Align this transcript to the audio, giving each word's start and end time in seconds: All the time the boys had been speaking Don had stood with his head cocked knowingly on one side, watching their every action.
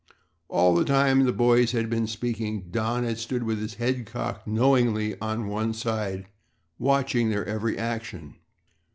All 0.47 0.73
the 0.73 0.83
time 0.83 1.25
the 1.25 1.31
boys 1.31 1.73
had 1.73 1.87
been 1.87 2.07
speaking 2.07 2.71
Don 2.71 3.03
had 3.03 3.19
stood 3.19 3.43
with 3.43 3.59
his 3.59 3.75
head 3.75 4.07
cocked 4.07 4.47
knowingly 4.47 5.15
on 5.21 5.47
one 5.47 5.75
side, 5.75 6.25
watching 6.79 7.29
their 7.29 7.45
every 7.45 7.77
action. 7.77 8.37